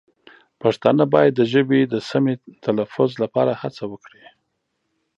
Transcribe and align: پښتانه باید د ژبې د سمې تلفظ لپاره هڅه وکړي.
پښتانه 0.61 1.03
باید 1.13 1.33
د 1.35 1.41
ژبې 1.53 1.79
د 1.83 1.95
سمې 2.09 2.35
تلفظ 2.65 3.09
لپاره 3.23 3.51
هڅه 3.61 3.83
وکړي. 3.91 4.23